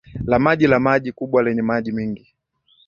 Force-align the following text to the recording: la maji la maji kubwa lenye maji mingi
la 0.25 0.39
maji 0.39 0.67
la 0.67 0.79
maji 0.79 1.11
kubwa 1.11 1.43
lenye 1.43 1.61
maji 1.61 1.91
mingi 1.91 2.35